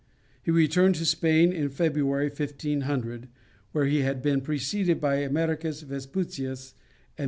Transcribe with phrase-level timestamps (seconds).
[0.41, 3.27] He returned to Spain in February, 1500,
[3.71, 6.73] where he had been preceded by Americus Vespucius
[7.15, 7.19] and B.